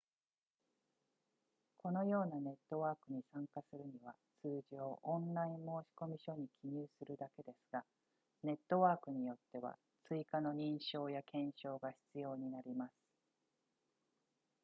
[1.77, 5.63] このようなネットワークに参加するには通常オンライン申
[5.95, 7.83] 込書に記入するだけですが
[8.41, 9.77] ネットワークによっては
[10.07, 12.93] 追加の認証や検証が必要になります